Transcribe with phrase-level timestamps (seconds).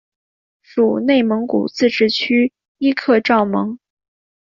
[0.63, 3.77] 属内蒙古自治区伊克昭盟。